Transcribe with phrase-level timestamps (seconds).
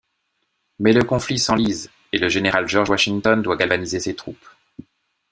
[0.79, 4.47] Mais le conflit s’enlise, et le général George Washington doit galvaniser ses troupes.